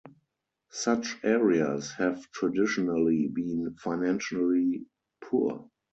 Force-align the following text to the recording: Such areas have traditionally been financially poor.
Such 0.71 1.17
areas 1.21 1.91
have 1.99 2.27
traditionally 2.31 3.27
been 3.27 3.75
financially 3.77 4.87
poor. 5.23 5.69